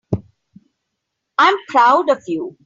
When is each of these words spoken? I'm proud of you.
I'm 1.37 1.57
proud 1.67 2.09
of 2.09 2.23
you. 2.25 2.57